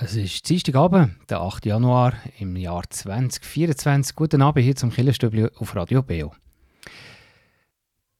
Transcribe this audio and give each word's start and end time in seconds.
Es 0.00 0.14
ist 0.14 0.48
Dienstagabend, 0.48 1.10
der 1.28 1.40
8. 1.40 1.66
Januar 1.66 2.12
im 2.38 2.54
Jahr 2.54 2.84
2024. 2.88 4.14
Guten 4.14 4.42
Abend 4.42 4.64
hier 4.64 4.76
zum 4.76 4.92
Killerstübli 4.92 5.48
auf 5.58 5.74
Radio 5.74 6.04
Beo. 6.04 6.32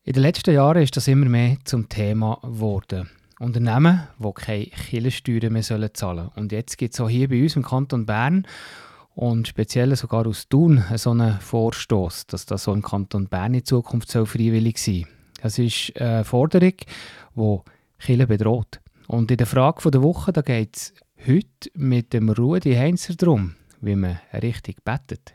In 0.03 0.13
den 0.13 0.23
letzten 0.23 0.53
Jahren 0.53 0.83
ist 0.83 0.97
das 0.97 1.07
immer 1.07 1.27
mehr 1.27 1.57
zum 1.63 1.89
Thema 1.89 2.41
geworden. 2.43 3.09
Unternehmen, 3.39 4.09
die 4.19 4.33
keine 4.33 4.65
Killersteuern 4.65 5.53
mehr 5.53 5.63
zahlen 5.63 5.91
sollen. 5.95 6.29
Und 6.35 6.51
jetzt 6.51 6.79
gibt 6.79 6.95
es 6.95 7.01
auch 7.01 7.09
hier 7.09 7.29
bei 7.29 7.41
uns 7.41 7.55
im 7.55 7.63
Kanton 7.63 8.07
Bern 8.07 8.45
und 9.15 9.47
speziell 9.47 9.95
sogar 9.95 10.27
aus 10.27 10.49
Thun 10.49 10.83
so 10.97 11.13
einen 11.13 11.39
Vorstoß, 11.39 12.27
dass 12.27 12.45
das 12.45 12.65
so 12.65 12.73
im 12.73 12.83
Kanton 12.83 13.29
Bern 13.29 13.55
in 13.55 13.65
Zukunft 13.65 14.11
so 14.11 14.25
freiwillig 14.27 14.79
sein 14.79 15.05
soll. 15.05 15.43
Das 15.43 15.59
ist 15.61 15.97
eine 16.01 16.25
Forderung, 16.25 16.75
die 17.37 17.59
Killer 18.01 18.27
bedroht. 18.27 18.81
Und 19.07 19.31
in 19.31 19.37
der 19.37 19.47
Frage 19.47 19.93
der 19.93 20.03
Woche 20.03 20.33
geht 20.33 20.77
es 20.77 20.93
Heute 21.27 21.71
mit 21.75 22.13
dem 22.13 22.31
Rudi 22.31 22.75
Heinzer 22.75 23.15
drum, 23.15 23.57
wie 23.81 23.97
man 23.97 24.21
richtig 24.33 24.85
bettet. 24.85 25.35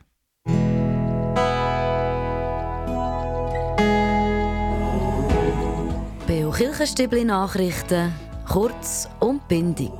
Beo 6.26 6.50
Kirchenstübli 6.50 7.24
Nachrichten, 7.24 8.12
kurz 8.48 9.08
und 9.20 9.46
bindig. 9.46 9.92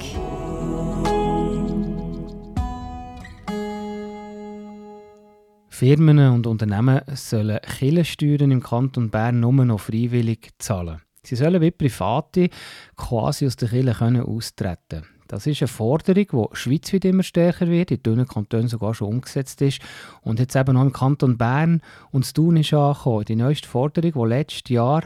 Firmen 5.68 6.18
und 6.30 6.46
Unternehmen 6.46 7.02
sollen 7.14 7.60
Kirchensteuern 7.60 8.50
im 8.50 8.62
Kanton 8.62 9.10
Bern 9.10 9.40
nur 9.40 9.52
noch 9.52 9.80
freiwillig 9.80 10.48
zahlen. 10.58 11.02
Sie 11.22 11.36
sollen 11.36 11.60
wie 11.60 11.70
Private 11.70 12.48
quasi 12.96 13.46
aus 13.46 13.56
der 13.56 13.68
Kirche 13.68 14.24
austreten 14.24 15.02
können. 15.02 15.13
Das 15.28 15.46
ist 15.46 15.62
eine 15.62 15.68
Forderung, 15.68 16.50
die 16.50 16.56
schweizweit 16.56 17.04
immer 17.04 17.22
stärker 17.22 17.68
wird, 17.68 17.90
in 17.90 18.02
dünnen 18.02 18.26
Kantonen 18.26 18.68
sogar 18.68 18.94
schon 18.94 19.08
umgesetzt 19.08 19.62
ist 19.62 19.82
und 20.22 20.38
jetzt 20.38 20.56
eben 20.56 20.76
auch 20.76 20.82
im 20.82 20.92
Kanton 20.92 21.38
Bern 21.38 21.80
und 22.10 22.24
das 22.24 22.32
Tun 22.32 22.56
ist 22.56 22.74
angekommen. 22.74 23.24
Die 23.24 23.36
neueste 23.36 23.68
Forderung, 23.68 24.12
die 24.12 24.34
letztes 24.34 24.70
Jahr 24.70 25.02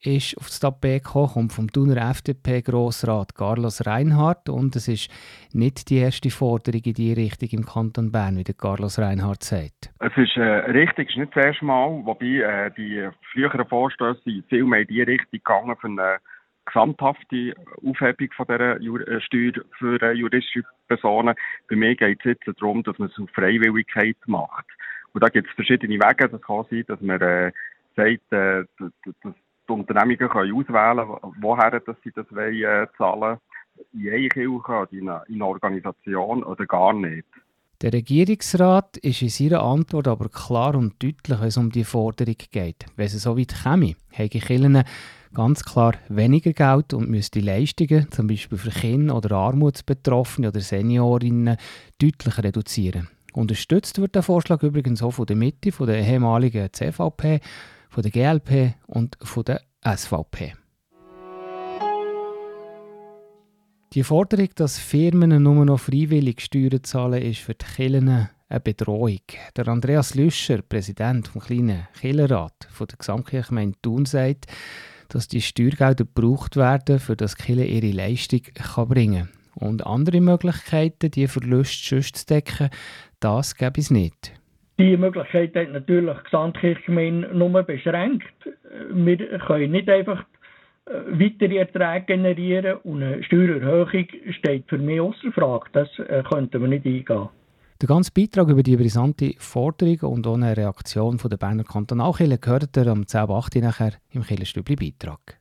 ist 0.00 0.36
auf 0.38 0.46
das 0.46 0.60
Tapet 0.60 1.04
gekommen, 1.04 1.28
kommt 1.28 1.52
vom 1.52 1.72
Thuner 1.72 2.10
FDP-Grossrat 2.10 3.34
Carlos 3.34 3.86
Reinhardt 3.86 4.48
und 4.48 4.76
es 4.76 4.88
ist 4.88 5.10
nicht 5.52 5.90
die 5.90 5.98
erste 5.98 6.30
Forderung 6.30 6.82
in 6.84 6.94
diese 6.94 7.16
Richtung 7.16 7.48
im 7.52 7.66
Kanton 7.66 8.12
Bern, 8.12 8.36
wie 8.36 8.44
der 8.44 8.54
Carlos 8.54 8.98
Reinhardt 8.98 9.42
sagt. 9.42 9.90
Es 10.00 10.16
ist 10.16 10.36
äh, 10.36 10.42
richtig, 10.42 11.08
es 11.08 11.14
ist 11.14 11.20
nicht 11.20 11.36
das 11.36 11.46
erste 11.46 11.64
Mal, 11.64 12.02
wobei 12.04 12.26
äh, 12.26 12.70
die 12.76 13.08
früheren 13.32 13.66
Vorstöße 13.66 14.42
viel 14.48 14.64
mehr 14.64 14.80
in 14.80 14.86
die 14.88 15.02
Richtung 15.02 15.30
gegangen 15.30 15.76
für 15.80 15.88
eine 15.88 16.18
gesamthafte 16.66 17.54
Aufhebung 17.84 18.28
von 18.36 18.46
dieser 18.46 18.76
äh, 18.80 19.20
Steuer 19.20 19.52
für 19.78 20.02
äh, 20.02 20.12
juristische 20.12 20.62
Personen. 20.88 21.34
Bei 21.68 21.76
mir 21.76 21.94
geht 21.94 22.18
es 22.20 22.24
jetzt 22.24 22.60
darum, 22.60 22.82
dass 22.82 22.98
man 22.98 23.08
es 23.08 23.18
auf 23.18 23.30
Freiwilligkeit 23.30 24.16
macht. 24.26 24.66
Und 25.12 25.22
da 25.22 25.28
gibt 25.28 25.48
es 25.48 25.54
verschiedene 25.54 25.94
Wege. 25.94 26.28
Das 26.28 26.42
kann 26.42 26.66
sein, 26.70 26.84
dass 26.86 27.00
man 27.00 27.20
äh, 27.20 27.52
sagt, 27.96 28.32
äh, 28.32 28.64
dass, 28.78 29.34
die 29.68 29.72
Unternehmungen 29.72 30.28
können 30.28 30.54
auswählen 30.54 31.08
woher 31.40 31.80
dass 31.80 31.96
sie 32.04 32.12
das 32.12 32.26
wollen, 32.30 32.62
äh, 32.62 32.86
zahlen 32.96 33.38
in 33.92 34.10
eine 34.10 34.28
Kirche, 34.28 34.88
in 34.90 35.08
eine, 35.08 35.22
in 35.28 35.34
eine 35.36 35.46
Organisation 35.46 36.44
oder 36.44 36.66
gar 36.66 36.92
nicht. 36.92 37.26
Der 37.82 37.92
Regierungsrat 37.92 38.96
ist 38.98 39.20
in 39.20 39.28
seiner 39.28 39.62
Antwort 39.62 40.08
aber 40.08 40.30
klar 40.30 40.74
und 40.74 41.02
deutlich, 41.02 41.40
wenn 41.40 41.48
es 41.48 41.58
um 41.58 41.70
die 41.70 41.84
Forderung 41.84 42.36
geht. 42.50 42.86
Wenn 42.96 43.06
es 43.06 43.22
so 43.22 43.36
weit 43.36 43.54
käme, 43.62 43.96
die 44.16 44.28
Kirchen 44.28 44.82
ganz 45.36 45.62
klar 45.64 45.92
weniger 46.08 46.54
Geld 46.54 46.94
und 46.94 47.10
müsste 47.10 47.40
Leistungen, 47.40 48.10
zum 48.10 48.26
Beispiel 48.26 48.56
für 48.56 48.70
Kinder 48.70 49.14
oder 49.14 49.36
Armutsbetroffene 49.36 50.48
oder 50.48 50.62
Seniorinnen, 50.62 51.58
deutlich 52.00 52.38
reduzieren. 52.38 53.08
Unterstützt 53.34 54.00
wird 54.00 54.14
der 54.14 54.22
Vorschlag 54.22 54.62
übrigens 54.62 55.02
auch 55.02 55.10
von 55.10 55.26
der 55.26 55.36
Mitte, 55.36 55.72
von 55.72 55.88
der 55.88 55.98
ehemaligen 55.98 56.72
CVP, 56.72 57.40
von 57.90 58.02
der 58.02 58.10
GLP 58.10 58.76
und 58.86 59.18
von 59.22 59.44
der 59.44 59.60
SVP. 59.84 60.54
Die 63.92 64.04
Forderung, 64.04 64.48
dass 64.54 64.78
Firmen 64.78 65.42
nur 65.42 65.66
noch 65.66 65.80
freiwillig 65.80 66.40
Steuern 66.40 66.82
zahlen, 66.82 67.20
ist 67.20 67.40
für 67.40 67.54
die 67.54 67.66
Kirchen 67.66 68.08
eine 68.48 68.60
Bedrohung. 68.60 69.20
Der 69.54 69.68
Andreas 69.68 70.14
Lüscher, 70.14 70.62
Präsident 70.62 71.34
des 71.34 71.44
kleinen 71.44 71.88
Killerrat 72.00 72.68
der 72.80 72.96
Gesamtkirchgemeinde 72.96 73.76
Thun, 73.82 74.06
sagt, 74.06 74.46
dass 75.08 75.28
die 75.28 75.40
Steuergelder 75.40 76.04
gebraucht 76.04 76.56
werden, 76.56 76.98
für 76.98 77.16
das 77.16 77.36
Kille 77.36 77.64
ihre 77.64 77.90
Leistung 77.90 78.40
kann 78.54 78.88
bringen 78.88 79.28
kann. 79.28 79.68
Und 79.68 79.86
andere 79.86 80.20
Möglichkeiten, 80.20 81.10
die 81.10 81.26
Verluste 81.26 82.00
zu 82.00 82.26
decken, 82.26 82.68
das 83.20 83.56
gäbe 83.56 83.80
es 83.80 83.90
nicht. 83.90 84.32
Die 84.78 84.96
Möglichkeit 84.96 85.54
hat 85.54 85.72
natürlich 85.72 86.16
die 86.18 86.24
Gesamtkirchgemeinde 86.24 87.34
nur 87.34 87.62
beschränkt. 87.62 88.26
Wir 88.92 89.16
können 89.38 89.70
nicht 89.72 89.88
einfach 89.88 90.24
äh, 90.84 90.92
weitere 91.12 91.56
Erträge 91.56 92.04
generieren 92.06 92.76
und 92.84 93.02
eine 93.02 93.24
Steuererhöhung 93.24 94.06
steht 94.32 94.68
für 94.68 94.76
mich 94.76 95.00
außer 95.00 95.32
Frage. 95.32 95.66
Das 95.72 95.88
äh, 95.98 96.22
könnten 96.30 96.60
wir 96.60 96.68
nicht 96.68 96.84
eingehen. 96.84 97.28
Der 97.82 97.88
ganze 97.88 98.10
Beitrag 98.10 98.48
über 98.48 98.62
die 98.62 98.74
brisante 98.74 99.34
Forderung 99.36 100.14
und 100.14 100.26
ohne 100.26 100.56
Reaktion 100.56 101.18
von 101.18 101.28
der 101.28 101.36
Berner 101.36 101.64
Kantonalkirche 101.64 102.38
gehört 102.38 102.74
ihr 102.74 102.86
am 102.86 103.02
10.8. 103.02 103.60
nachher 103.60 103.92
im 104.08 104.22
Kirchenstübli-Beitrag. 104.22 105.38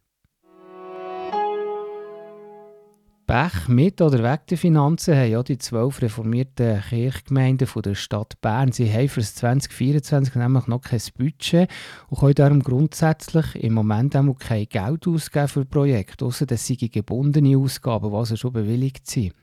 Pech 3.26 3.70
mit 3.70 4.02
oder 4.02 4.22
weg 4.22 4.48
der 4.48 4.58
Finanzen 4.58 5.16
haben 5.16 5.32
ja 5.32 5.44
die 5.44 5.58
zwölf 5.58 6.02
reformierten 6.02 6.82
Kirchgemeinden 6.82 7.68
von 7.68 7.82
der 7.84 7.96
Stadt 7.96 8.40
Bern. 8.42 8.74
Sie 8.74 8.92
haben 8.92 9.08
für 9.08 9.22
das 9.22 9.36
2024 9.36 10.36
nämlich 10.36 10.68
noch 10.68 10.82
kein 10.82 11.02
Budget 11.18 11.70
und 12.10 12.20
können 12.20 12.36
darum 12.36 12.60
grundsätzlich 12.62 13.56
im 13.56 13.74
Moment 13.74 14.16
auch 14.18 14.38
kein 14.38 14.66
Geld 14.66 15.08
ausgeben 15.08 15.48
für 15.48 15.64
Projekte, 15.64 16.26
außer 16.26 16.46
dass 16.46 16.68
sie 16.68 16.76
gebundene 16.76 17.58
Ausgaben, 17.58 18.12
die 18.12 18.16
also 18.16 18.36
schon 18.36 18.52
bewilligt 18.52 19.08
sind. 19.08 19.34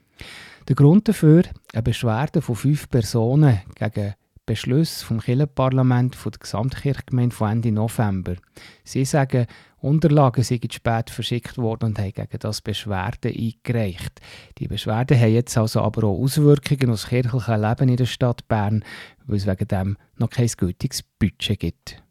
Der 0.69 0.75
Grund 0.75 1.09
dafür 1.09 1.43
eine 1.73 1.83
Beschwerde 1.83 2.41
von 2.41 2.55
fünf 2.55 2.89
Personen 2.89 3.61
gegen 3.75 4.13
Beschluss 4.45 5.01
vom 5.01 5.21
Kirchenparlament 5.21 6.17
der 6.23 6.31
Gesamtkirchgemeinde 6.31 7.35
von 7.35 7.51
Ende 7.51 7.71
November. 7.71 8.35
Sie 8.83 9.05
sagen, 9.05 9.47
Unterlagen 9.79 10.43
seien 10.43 10.69
spät 10.69 11.09
verschickt 11.09 11.57
worden 11.57 11.85
und 11.85 11.99
haben 11.99 12.11
gegen 12.11 12.39
das 12.39 12.61
Beschwerden 12.61 13.33
eingereicht. 13.33 14.19
Die 14.57 14.67
Beschwerden 14.67 15.19
haben 15.19 15.33
jetzt 15.33 15.57
also 15.57 15.81
aber 15.81 16.05
auch 16.05 16.21
Auswirkungen 16.21 16.91
auf 16.91 17.01
das 17.01 17.09
kirchliche 17.09 17.55
Leben 17.55 17.89
in 17.89 17.97
der 17.97 18.05
Stadt 18.05 18.47
Bern, 18.47 18.83
weil 19.25 19.37
es 19.37 19.47
wegen 19.47 19.67
dem 19.67 19.97
noch 20.17 20.29
kein 20.29 20.47
gültiges 20.47 21.03
Budget 21.03 21.59
gibt. 21.59 22.02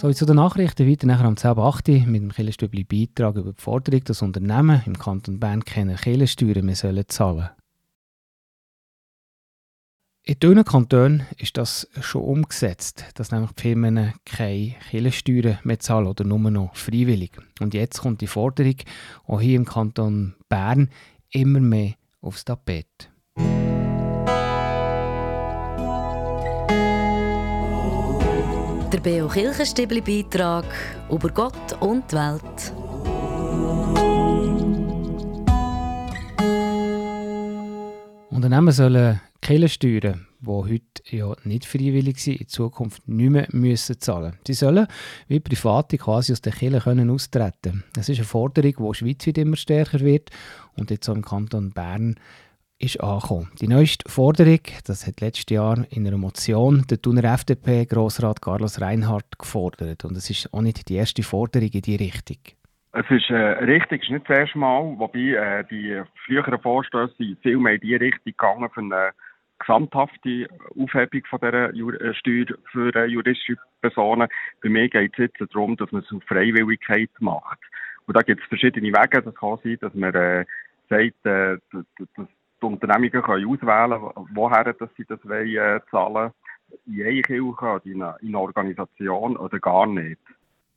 So, 0.00 0.10
zu 0.14 0.24
den 0.24 0.36
Nachrichten 0.36 0.88
weiter 0.88 1.06
nachher 1.06 1.26
am 1.26 1.34
10.8. 1.34 2.06
mit 2.06 2.22
dem 2.22 2.32
Killenstübli 2.32 2.84
Beitrag 2.84 3.36
über 3.36 3.52
die 3.52 3.60
Forderung, 3.60 4.02
dass 4.04 4.22
Unternehmen 4.22 4.80
im 4.86 4.98
Kanton 4.98 5.38
Bern 5.38 5.62
keine 5.62 5.96
Killensteuern 5.96 6.64
mehr 6.64 6.74
sollen 6.74 7.04
zahlen 7.06 7.50
In 10.22 10.38
dünnen 10.40 10.64
Kantonen 10.64 11.26
ist 11.36 11.58
das 11.58 11.86
schon 12.00 12.22
umgesetzt, 12.22 13.04
dass 13.16 13.30
nämlich 13.30 13.52
die 13.52 13.60
Firmen 13.60 14.14
keine 14.24 14.76
Killensteuern 14.88 15.58
mehr 15.64 15.80
zahlen 15.80 16.06
oder 16.06 16.24
nur 16.24 16.50
noch 16.50 16.74
freiwillig. 16.74 17.32
Und 17.60 17.74
jetzt 17.74 18.00
kommt 18.00 18.22
die 18.22 18.26
Forderung 18.26 18.76
auch 19.26 19.42
hier 19.42 19.56
im 19.56 19.66
Kanton 19.66 20.34
Bern 20.48 20.88
immer 21.28 21.60
mehr 21.60 21.92
aufs 22.22 22.46
Tapet. 22.46 23.09
Der 29.02 29.12
Beo 29.12 29.28
Kirchenstibli 29.28 30.02
Beitrag 30.02 30.66
über 31.10 31.30
Gott 31.30 31.72
und 31.80 32.04
die 32.12 32.16
Welt. 32.16 32.72
Unternehmen 38.28 38.72
sollen 38.72 39.18
Kirchensteuern, 39.40 40.26
die 40.40 40.46
heute 40.46 40.82
ja 41.06 41.34
nicht 41.44 41.64
freiwillig 41.64 42.18
sind, 42.18 42.42
in 42.42 42.48
Zukunft 42.48 43.08
nicht 43.08 43.30
mehr 43.30 43.46
müssen 43.52 43.98
zahlen 44.00 44.36
Sie 44.46 44.52
sollen 44.52 44.86
wie 45.28 45.40
Private 45.40 45.96
quasi 45.96 46.32
aus 46.32 46.42
der 46.42 46.52
Kirche 46.52 46.80
können 46.80 47.08
austreten 47.08 47.84
Das 47.94 48.10
ist 48.10 48.18
eine 48.18 48.26
Forderung, 48.26 48.74
die 48.76 48.94
schweizweit 48.94 49.38
immer 49.38 49.56
stärker 49.56 50.00
wird 50.00 50.28
und 50.76 50.90
jetzt 50.90 51.08
auch 51.08 51.14
im 51.14 51.24
Kanton 51.24 51.70
Bern 51.70 52.16
ist 52.80 53.00
angekommen. 53.00 53.50
Die 53.60 53.68
neueste 53.68 54.10
Forderung, 54.10 54.60
das 54.86 55.06
hat 55.06 55.20
letztes 55.20 55.54
Jahr 55.54 55.84
in 55.90 56.06
einer 56.06 56.16
Motion 56.16 56.84
der 56.90 57.00
Thuner 57.00 57.24
FDP 57.24 57.84
Grossrat 57.84 58.40
Carlos 58.40 58.80
Reinhardt 58.80 59.38
gefordert 59.38 60.04
und 60.04 60.16
es 60.16 60.30
ist 60.30 60.52
auch 60.52 60.62
nicht 60.62 60.88
die 60.88 60.96
erste 60.96 61.22
Forderung 61.22 61.68
in 61.72 61.82
diese 61.82 62.00
Richtung. 62.00 62.38
Es 62.92 63.08
ist 63.10 63.30
äh, 63.30 63.34
richtig, 63.34 64.02
es 64.02 64.08
ist 64.08 64.12
nicht 64.12 64.28
das 64.28 64.38
erste 64.38 64.58
Mal, 64.58 64.98
wobei 64.98 65.60
äh, 65.60 65.64
die 65.70 66.02
früheren 66.26 66.58
Vorstöße 66.58 67.36
viel 67.42 67.58
mehr 67.58 67.74
in 67.74 67.80
die 67.80 67.94
Richtung 67.94 68.24
gegangen 68.24 68.70
für 68.70 68.80
eine 68.80 69.10
gesamthafte 69.60 70.48
Aufhebung 70.76 71.22
von 71.28 71.38
dieser 71.40 71.74
Jur 71.74 72.00
äh, 72.00 72.14
Steuer 72.14 72.46
für 72.72 72.94
äh, 72.96 73.04
juristische 73.04 73.56
Personen. 73.82 74.26
Bei 74.62 74.68
mir 74.70 74.88
geht 74.88 75.12
es 75.12 75.18
jetzt 75.18 75.54
darum, 75.54 75.76
dass 75.76 75.92
man 75.92 76.02
es 76.02 76.12
auf 76.12 76.22
Freiwilligkeit 76.24 77.10
macht. 77.20 77.60
Und 78.06 78.16
da 78.16 78.22
gibt 78.22 78.42
es 78.42 78.48
verschiedene 78.48 78.88
Wege. 78.88 79.22
Das 79.22 79.34
kann 79.34 79.58
sein, 79.62 79.76
dass 79.80 79.94
man 79.94 80.14
äh, 80.14 80.44
sagt, 80.88 81.26
äh, 81.26 81.58
dass 82.16 82.28
die 82.62 82.66
Unternehmungen 82.66 83.22
können 83.22 83.48
auswählen 83.48 84.00
woher 84.34 84.72
dass 84.72 84.90
sie 84.96 85.04
das 85.04 85.18
wollen, 85.24 85.56
äh, 85.56 85.80
zahlen 85.90 86.32
in 86.86 87.02
eine 87.02 87.22
Kirche, 87.22 87.80
in 87.84 88.02
eine, 88.02 88.16
in 88.20 88.28
eine 88.28 88.38
Organisation 88.38 89.36
oder 89.36 89.58
gar 89.58 89.86
nicht. 89.86 90.20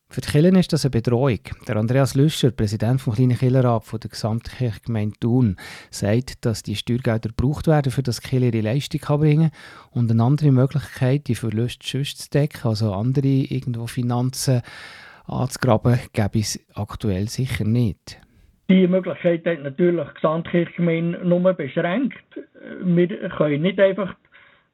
Für 0.09 0.21
die 0.21 0.30
Kirchen 0.30 0.56
ist 0.56 0.71
das 0.71 0.85
eine 0.85 0.91
Bedrohung. 0.91 1.39
Der 1.68 1.75
Andreas 1.75 2.13
Lüscher, 2.13 2.51
Präsident 2.51 3.01
vom 3.01 3.15
kleinen 3.15 3.35
Kirchenrat 3.35 3.91
der 3.91 4.12
Gesamtkirchgemeinde 4.12 5.19
Thun, 5.19 5.57
sagt, 5.89 6.45
dass 6.45 6.62
die 6.62 6.75
Steuergelder 6.75 7.30
gebraucht 7.30 7.65
werden, 7.65 7.91
für 7.91 8.03
das 8.03 8.21
Kirche 8.21 8.45
ihre 8.45 8.62
Leistung 8.62 9.01
bringen 9.19 9.50
kann. 9.50 9.89
Und 9.89 10.12
eine 10.12 10.24
andere 10.24 10.51
Möglichkeit, 10.51 11.27
die 11.27 11.35
Verluste 11.35 12.03
zu 12.03 12.30
decken, 12.30 12.68
also 12.68 12.94
andere 12.94 13.27
irgendwo 13.27 13.88
Finanzen 13.88 14.62
anzugraben, 15.25 16.00
gäbe 16.13 16.39
es 16.39 16.59
aktuell 16.75 17.27
sicher 17.27 17.63
nicht. 17.63 18.21
Die 18.73 18.87
Möglichkeit 18.87 19.45
hat 19.45 19.61
natürlich 19.61 20.07
die 20.07 20.13
Gesamtkirchgemeinde 20.15 21.19
nur 21.23 21.53
beschränkt. 21.53 22.17
Wir 22.81 23.07
können 23.29 23.61
nicht 23.61 23.79
einfach 23.79 24.15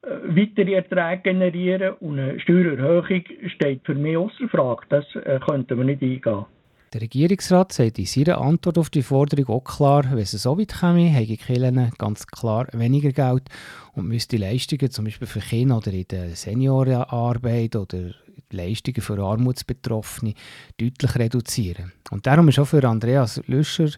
äh, 0.04 0.08
weitere 0.24 0.76
Erträge 0.76 1.22
generieren 1.22 1.96
und 2.00 2.18
eine 2.18 2.40
Steuererhöhung 2.40 3.26
steht 3.54 3.82
für 3.84 3.96
mich 3.96 4.16
außer 4.16 4.48
Frage. 4.48 4.84
Das 4.88 5.04
äh, 5.16 5.42
könnten 5.46 5.78
wir 5.78 5.84
nicht 5.84 6.02
eingehen. 6.02 6.46
Der 6.94 7.02
Regierungsrat 7.02 7.74
sagt 7.74 8.00
in 8.00 8.06
seiner 8.06 8.40
Antwort 8.40 8.78
auf 8.78 8.90
die 8.90 9.02
Forderung 9.02 9.48
auch 9.54 9.66
klar, 9.66 10.06
wenn 10.12 10.20
es 10.20 10.32
so 10.32 10.58
weit 10.58 10.80
käme, 10.80 11.10
hätte 11.10 11.36
Kirchen 11.36 11.92
ganz 11.98 12.26
klar 12.26 12.68
weniger 12.72 13.12
Geld 13.12 13.50
und 13.96 14.08
müsste 14.08 14.38
Leistungen 14.38 14.92
zum 14.92 15.04
Beispiel 15.04 15.28
für 15.28 15.42
Kinder 15.42 15.76
oder 15.76 15.92
in 15.92 16.08
der 16.08 16.30
Seniorenarbeit 16.30 17.76
oder 17.76 18.12
Leistungen 18.52 19.02
für 19.02 19.20
Armutsbetroffene 19.20 20.34
deutlich 20.80 21.16
reduzieren. 21.16 21.92
Und 22.12 22.28
darum 22.28 22.48
ist 22.50 22.60
auch 22.60 22.66
für 22.66 22.84
Andreas 22.88 23.42
Löscher 23.48 23.90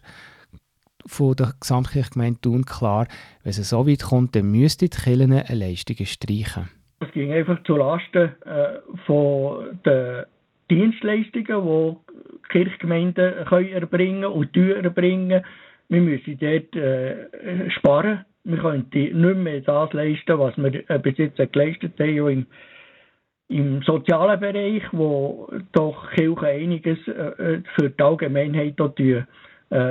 von 1.06 1.34
der 1.34 1.52
Gesamtkirchgemeinde 1.60 2.40
Thun 2.40 2.64
klar, 2.64 3.06
wenn 3.42 3.50
es 3.50 3.68
so 3.68 3.86
weit 3.86 4.02
kommt, 4.02 4.36
dann 4.36 4.50
müsste 4.50 4.88
die 4.88 4.96
Kirchen 4.96 5.32
eine 5.32 5.44
Leistung 5.52 5.96
streichen. 6.04 6.68
Es 7.00 7.10
ging 7.12 7.32
einfach 7.32 7.62
zulasten 7.64 8.30
äh, 8.44 8.78
von 9.06 9.80
den 9.84 10.24
Dienstleistungen, 10.70 11.66
die 11.66 12.48
Kirchgemeinden 12.50 13.44
können 13.46 13.72
erbringen 13.72 14.24
und 14.24 14.56
erbringen. 14.56 15.42
Wir 15.88 16.00
müssen 16.00 16.38
dort 16.38 16.76
äh, 16.76 17.70
sparen. 17.70 18.24
Wir 18.44 18.58
können 18.58 18.86
nicht 18.92 19.14
mehr 19.14 19.60
das 19.60 19.92
leisten, 19.92 20.38
was 20.38 20.56
wir 20.56 20.88
äh, 20.88 20.98
bis 20.98 21.18
jetzt 21.18 21.36
geleistet 21.52 21.98
haben, 21.98 22.46
im 23.52 23.82
sozialen 23.82 24.40
Bereich, 24.40 24.82
wo 24.92 25.48
doch 25.72 26.10
Kirche 26.12 26.46
einiges 26.46 26.98
äh, 27.08 27.60
für 27.76 27.90
die 27.90 28.02
Allgemeinheit 28.02 28.74
dort, 28.76 28.98
äh, 29.00 29.24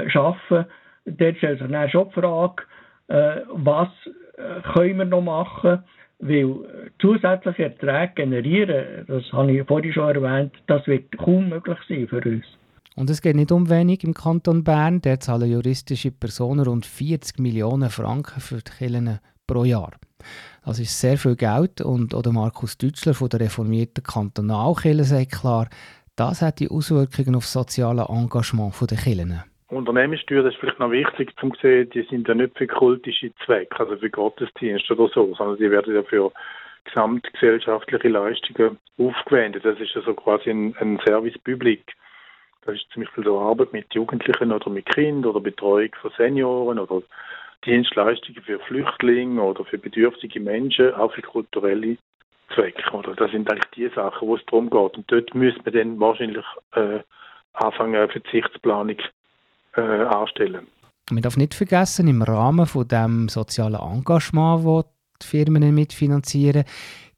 schaffen 0.10 0.66
dort 1.06 1.38
stellt 1.38 1.60
sich 1.60 1.68
dann 1.70 1.90
schon 1.90 2.10
die 2.10 2.20
Frage, 2.20 2.64
äh, 3.08 3.42
was 3.54 3.90
äh, 4.38 4.62
können 4.74 4.98
wir 5.00 5.06
noch 5.06 5.22
machen, 5.22 5.84
weil 6.20 6.92
zusätzliche 7.00 7.64
Erträge 7.64 8.14
generieren, 8.16 9.06
das 9.08 9.24
habe 9.32 9.52
ich 9.52 9.68
vorhin 9.68 9.94
schon 9.94 10.16
erwähnt, 10.16 10.54
das 10.68 10.86
wird 10.88 11.18
kaum 11.18 11.50
möglich 11.50 11.78
sein 11.90 12.08
für 12.08 12.22
uns. 12.22 12.46
Und 12.96 13.10
es 13.10 13.22
geht 13.22 13.36
nicht 13.36 13.52
um 13.52 13.70
wenig 13.70 14.04
im 14.04 14.14
Kanton 14.14 14.64
Bern. 14.64 15.02
Der 15.02 15.20
zahlen 15.20 15.50
juristische 15.50 16.12
Personen 16.12 16.66
rund 16.66 16.86
40 16.86 17.40
Millionen 17.40 17.90
Franken 17.90 18.42
für 18.42 18.58
die 18.58 18.72
Kirchen 18.72 19.20
pro 19.48 19.64
Jahr. 19.64 19.92
Das 20.64 20.80
ist 20.80 21.00
sehr 21.00 21.18
viel 21.18 21.36
Geld 21.36 21.82
und 21.82 22.14
oder 22.14 22.32
Markus 22.32 22.78
Dütschler 22.78 23.16
von 23.16 23.30
der 23.30 23.40
reformierten 23.40 24.04
Kantonalkirche 24.04 25.04
sagt 25.04 25.32
klar, 25.32 25.68
das 26.16 26.42
hat 26.42 26.60
die 26.60 26.70
Auswirkungen 26.70 27.36
auf 27.36 27.44
das 27.44 27.54
soziale 27.54 28.06
Engagement 28.10 28.74
der 28.90 28.98
Kirchen. 28.98 29.44
Unternehmenssteuer 29.70 30.46
ist 30.46 30.58
vielleicht 30.58 30.80
noch 30.80 30.92
wichtig 30.92 31.34
zu 31.40 31.52
sehen, 31.62 31.90
die 31.92 32.04
sind 32.04 32.28
ja 32.28 32.36
nicht 32.36 32.58
für 32.58 32.68
kultische 32.68 33.32
Zwecke, 33.46 33.80
also 33.80 33.98
für 33.98 34.10
Gottesdienste 34.10 34.94
oder 34.94 35.10
so, 35.14 35.34
sondern 35.36 35.58
die 35.58 35.72
werden 35.72 35.96
ja 35.96 36.04
für 36.04 36.32
gesamtgesellschaftliche 36.84 38.10
Leistungen 38.10 38.78
aufgewendet. 38.98 39.64
Das 39.64 39.80
ist 39.80 39.96
also 39.96 40.14
quasi 40.14 40.50
ein, 40.50 40.76
ein 40.78 41.00
Service 41.08 41.38
Public. 41.40 41.94
Das 42.66 42.76
ist 42.76 42.86
zum 42.94 43.04
Beispiel 43.04 43.24
so 43.24 43.40
Arbeit 43.40 43.74
mit 43.74 43.94
Jugendlichen 43.94 44.52
oder 44.52 44.70
mit 44.70 44.86
Kindern 44.88 45.32
oder 45.32 45.40
Betreuung 45.40 45.90
von 46.02 46.12
Senioren 46.18 46.78
oder 46.78 47.02
Dienstleistungen 47.66 48.42
für 48.44 48.60
Flüchtlinge 48.60 49.42
oder 49.42 49.64
für 49.66 49.78
bedürftige 49.78 50.40
Menschen, 50.40 50.94
auch 50.96 51.14
für 51.14 51.22
kulturelle 51.22 51.98
Zwecke. 52.54 52.92
Oder 52.92 53.16
das 53.16 53.32
sind 53.32 53.50
eigentlich 53.52 53.70
die 53.76 53.90
Sachen, 53.96 54.28
wo 54.28 54.36
es 54.36 54.46
darum 54.46 54.70
geht. 54.70 54.98
Und 54.98 55.12
dort 55.12 55.34
müsste 55.36 55.62
man 55.64 55.74
dann 55.74 56.00
wahrscheinlich 56.00 56.46
äh, 56.74 57.00
anfangen, 57.54 57.96
eine 57.96 58.10
Verzichtsplanung 58.10 58.98
äh, 59.76 59.82
anstellen. 59.82 60.68
Man 61.12 61.22
darf 61.22 61.38
nicht 61.38 61.54
vergessen, 61.54 62.08
im 62.08 62.22
Rahmen 62.22 62.66
von 62.66 62.88
dem 62.88 63.28
sozialen 63.28 63.76
Engagement, 63.76 64.66
das 64.66 64.86
die 65.22 65.28
Firmen 65.28 65.76
mitfinanzieren, 65.76 66.64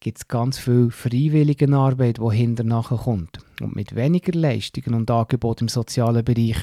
gibt 0.04 0.18
es 0.18 0.28
ganz 0.28 0.60
viel 0.60 0.92
Freiwilligenarbeit, 0.92 2.20
die 2.20 2.36
hinter 2.36 2.84
kommt. 2.84 3.40
Und 3.62 3.74
mit 3.74 3.96
weniger 3.96 4.38
Leistungen 4.38 4.96
und 4.96 5.10
Angeboten 5.10 5.64
im 5.64 5.68
sozialen 5.70 6.26
Bereich 6.26 6.58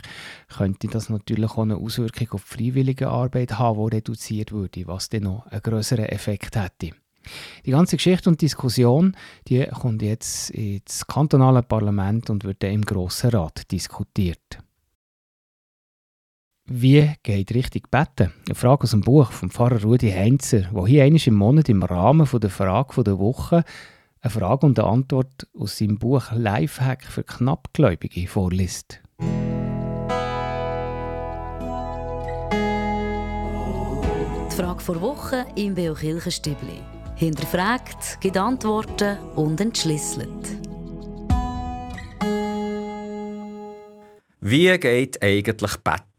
könnte 0.54 0.88
das 0.88 1.08
natürlich 1.08 1.50
auch 1.50 1.62
eine 1.62 1.78
Auswirkung 1.78 2.28
auf 2.32 2.44
die 2.44 2.64
freiwillige 2.64 3.08
Arbeit 3.08 3.58
haben, 3.58 3.88
die 3.88 3.96
reduziert 3.96 4.52
würde, 4.52 4.86
was 4.86 5.08
dann 5.08 5.22
noch 5.22 5.46
einen 5.46 5.62
größeren 5.62 6.04
Effekt 6.04 6.54
hätte. 6.54 6.94
Die 7.64 7.70
ganze 7.70 7.96
Geschichte 7.96 8.28
und 8.28 8.42
Diskussion 8.42 9.16
die 9.48 9.64
kommt 9.66 10.02
jetzt 10.02 10.50
ins 10.50 11.06
kantonale 11.06 11.62
Parlament 11.62 12.28
und 12.28 12.44
wird 12.44 12.62
dann 12.62 12.72
im 12.72 12.82
Grossen 12.82 13.30
Rat 13.30 13.70
diskutiert. 13.72 14.58
Wie 16.72 17.14
geht 17.24 17.52
richtig 17.52 17.90
beten? 17.90 18.32
Eine 18.46 18.54
Frage 18.54 18.84
aus 18.84 18.92
dem 18.92 19.00
Buch 19.00 19.32
vom 19.32 19.50
Pfarrer 19.50 19.82
Rudi 19.82 20.08
Heinzer, 20.12 20.68
wo 20.70 20.86
hier 20.86 21.02
einmal 21.02 21.20
im 21.26 21.34
Monat 21.34 21.68
im 21.68 21.82
Rahmen 21.82 22.28
der 22.32 22.48
Frage 22.48 23.02
der 23.02 23.18
Woche 23.18 23.64
eine 24.20 24.30
Frage 24.30 24.66
und 24.66 24.78
eine 24.78 24.86
Antwort 24.86 25.48
aus 25.58 25.78
seinem 25.78 25.98
Buch 25.98 26.30
Lifehack 26.30 27.02
für 27.02 27.24
Knappgläubige 27.24 28.28
vorliest. 28.28 29.00
Die 34.48 34.56
Frage 34.56 34.80
vor 34.80 35.00
Woche 35.00 35.46
im 35.56 35.74
Beo 35.74 35.94
Kirchenstübli. 35.94 36.82
Hinterfragt, 37.16 38.20
gibt 38.20 38.36
Antworten 38.36 39.18
und 39.34 39.60
entschlüsselt. 39.60 40.28
Wie 44.40 44.78
geht 44.78 45.20
eigentlich 45.20 45.76
beten? 45.78 46.09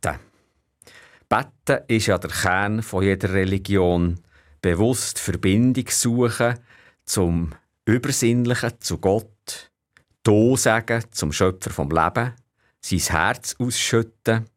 Beten 1.31 1.85
ist 1.87 2.07
ja 2.07 2.17
der 2.17 2.29
Kern 2.29 2.83
von 2.83 3.05
jeder 3.05 3.31
Religion. 3.31 4.19
Bewusst 4.61 5.17
Verbindung 5.17 5.85
suchen 5.87 6.59
zum 7.05 7.51
Übersinnlichen, 7.85 8.73
zu 8.81 8.97
Gott. 8.97 9.71
Do 10.23 10.57
sagen 10.57 11.05
zum 11.11 11.31
Schöpfer 11.31 11.69
vom 11.69 11.89
Leben. 11.89 12.33
Sein 12.81 12.99
Herz 12.99 13.55
ausschütten. 13.57 14.49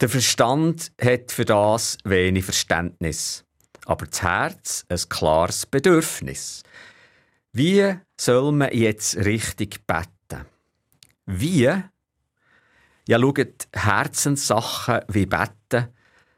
Der 0.00 0.08
Verstand 0.08 0.90
hat 1.00 1.30
für 1.30 1.44
das 1.44 1.96
wenig 2.02 2.44
Verständnis. 2.44 3.44
Aber 3.86 4.06
das 4.06 4.20
Herz 4.20 4.84
ein 4.88 4.98
klares 5.08 5.64
Bedürfnis. 5.66 6.64
Wie 7.52 7.94
soll 8.20 8.50
man 8.50 8.72
jetzt 8.72 9.16
richtig 9.16 9.86
beten? 9.86 10.44
Wie 11.24 11.72
ja, 13.12 13.18
schaut, 13.20 13.68
Herzenssachen 13.74 15.00
wie 15.08 15.26
Betten 15.26 15.88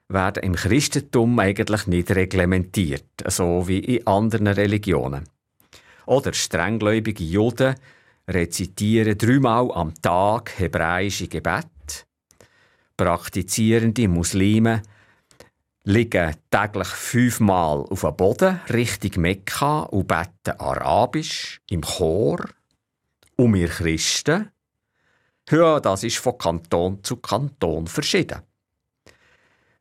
werden 0.09 0.43
im 0.43 0.55
Christentum 0.55 1.39
eigentlich 1.39 1.87
nicht 1.87 2.11
reglementiert, 2.11 3.05
so 3.29 3.69
wie 3.69 3.79
in 3.79 4.07
anderen 4.09 4.49
Religionen. 4.49 5.25
Oder 6.07 6.33
strenggläubige 6.33 7.23
Juden 7.23 7.77
rezitieren 8.29 9.17
dreimal 9.17 9.71
am 9.73 9.95
Tag 10.03 10.59
hebräische 10.59 11.29
Gebet. 11.29 12.07
Praktizierende 12.97 14.09
Muslime 14.09 14.83
liegen 15.85 16.35
täglich 16.51 16.89
fünfmal 16.89 17.85
auf 17.89 18.01
dem 18.01 18.17
Boden 18.17 18.61
Richtung 18.73 19.23
Mekka 19.23 19.81
und 19.81 20.09
beten 20.09 20.59
arabisch 20.59 21.61
im 21.71 21.83
Chor. 21.83 22.49
Und 23.37 23.55
wir 23.55 23.69
Christen 23.69 24.51
ja, 25.51 25.81
das 25.81 26.05
ist 26.05 26.19
von 26.19 26.39
Kanton 26.39 27.03
zu 27.03 27.17
Kanton 27.17 27.87
verschieden. 27.87 28.43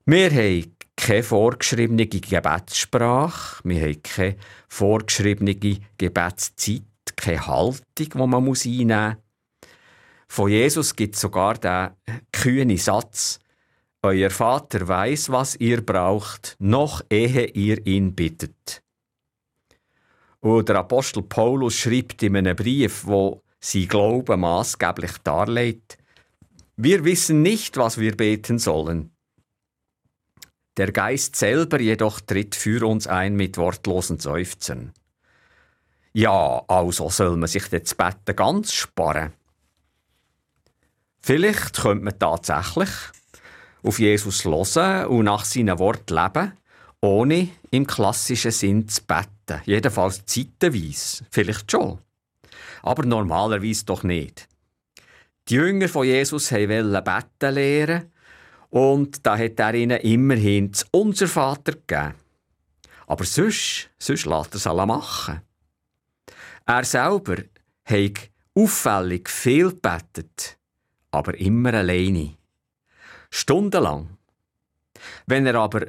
Wir 0.06 0.30
haben 0.32 0.76
keine 0.96 1.24
vorgeschriebene 1.24 2.08
Gebetssprache, 2.08 3.62
wir 3.64 3.82
haben 3.82 4.04
keine 4.04 4.36
vorgeschriebene 4.68 5.56
Gebetszeit, 5.56 6.84
keine 7.16 7.48
Haltung, 7.48 7.86
die 7.98 8.10
man 8.16 8.34
einnehmen 8.34 8.46
muss. 8.46 9.18
Von 10.28 10.50
Jesus 10.50 10.96
gibt 10.96 11.16
es 11.16 11.22
sogar 11.22 11.56
den 11.56 11.92
kühnen 12.32 12.78
Satz, 12.78 13.40
Euer 14.06 14.32
Vater 14.32 14.86
weiß, 14.86 15.30
was 15.30 15.56
ihr 15.56 15.82
braucht, 15.82 16.58
noch 16.60 17.02
ehe 17.10 17.46
ihr 17.46 17.88
ihn 17.88 18.14
bittet. 18.14 18.84
Und 20.42 20.68
der 20.68 20.76
Apostel 20.80 21.24
Paulus 21.24 21.76
schreibt 21.76 22.22
in 22.22 22.36
einem 22.36 22.54
Brief, 22.54 23.06
wo 23.06 23.44
sein 23.64 23.88
Glauben 23.88 24.42
maßgeblich 24.42 25.20
darlegt. 25.24 25.98
Wir 26.76 27.06
wissen 27.06 27.42
nicht, 27.42 27.78
was 27.78 27.98
wir 27.98 28.18
beten 28.18 28.60
sollen. 28.60 29.12
Der 30.76 30.92
Geist 30.92 31.36
selber 31.36 31.80
jedoch 31.80 32.20
tritt 32.20 32.56
für 32.56 32.86
uns 32.86 33.08
ein 33.08 33.36
mit 33.36 33.58
wortlosen 33.58 34.20
Seufzern. 34.20 34.92
Ja, 36.12 36.64
also 36.68 37.10
soll 37.10 37.38
man 37.38 37.48
sich 37.48 37.70
das 37.70 37.96
Betten 37.96 38.36
ganz 38.36 38.74
sparen. 38.74 39.34
Vielleicht 41.22 41.82
könnte 41.82 42.04
man 42.04 42.20
tatsächlich 42.20 42.90
auf 43.82 44.00
Jesus 44.00 44.44
hören 44.44 45.06
und 45.08 45.26
nach 45.26 45.46
seinen 45.46 45.80
Worten 45.80 46.16
leben, 46.16 46.54
ohne 47.02 47.50
im 47.72 47.88
klassischen 47.88 48.52
Sinn 48.52 48.90
zu 48.90 49.02
beten. 49.04 49.62
Jedenfalls 49.66 50.26
zeitweise. 50.26 51.26
Vielleicht 51.32 51.72
schon. 51.72 52.00
Aber 52.84 53.06
normalerweise 53.06 53.86
doch 53.86 54.04
nicht. 54.04 54.48
Die 55.50 55.56
Jünger 55.56 55.90
von 55.90 56.06
Jesus 56.06 56.52
wollten 56.52 57.04
beten 57.04 57.56
lernen 57.56 58.12
und 58.70 59.26
da 59.26 59.38
hat 59.38 59.60
er 59.60 59.74
ihnen 59.74 60.00
immerhin 60.00 60.72
das 60.72 60.86
Unser 60.92 61.28
Vater 61.28 61.74
gegeben. 61.74 62.16
Aber 63.08 63.26
sonst, 63.26 63.90
sonst 64.00 64.26
lässt 64.26 64.54
er 64.54 64.58
es 64.58 64.68
alle 64.68 64.86
machen. 64.86 65.42
Er 66.66 66.84
selber 66.84 67.38
hat 67.86 68.30
auffällig 68.56 69.30
viel 69.30 69.70
gebetet, 69.70 70.58
aber 71.12 71.38
immer 71.38 71.74
alleine. 71.74 72.36
Stundenlang. 73.30 74.18
Wenn 75.26 75.46
er 75.46 75.56
aber 75.56 75.88